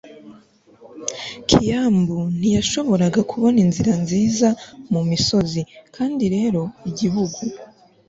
kiambu 1.49 2.19
ntiyashoboraga 2.37 3.21
kubona 3.31 3.57
inzira 3.65 3.93
nziza 4.03 4.47
mumisozi. 4.91 5.61
kandi 5.95 6.23
rero 6.35 6.61
igihugu 6.89 7.39